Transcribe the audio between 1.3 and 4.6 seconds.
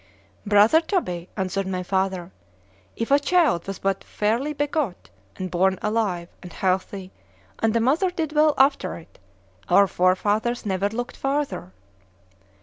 answered my father, if a child was but fairly